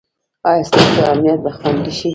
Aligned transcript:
ایا 0.49 0.63
ستاسو 0.67 0.99
امنیت 1.11 1.39
به 1.45 1.51
خوندي 1.57 1.93
شي؟ 1.97 2.09